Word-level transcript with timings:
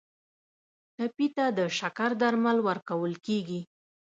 ټپي 0.95 1.27
ته 1.35 1.45
د 1.57 1.59
شکر 1.77 2.11
درمل 2.21 2.57
ورکول 2.67 3.13
کیږي. 3.25 3.61